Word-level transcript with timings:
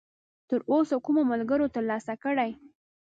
تراوسه 0.49 0.95
کومو 1.05 1.21
ملګرو 1.31 1.67
ترلاسه 1.75 2.13
کړی!؟ 2.23 2.51